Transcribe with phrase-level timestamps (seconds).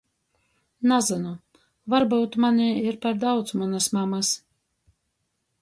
[0.91, 1.33] Nazynu,
[1.95, 4.33] varbyut manī ir par daudz munys mamys.